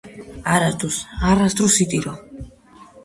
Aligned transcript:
არასდროს 0.53 0.97
არასდროს 1.33 1.77
იტირო 1.85 2.17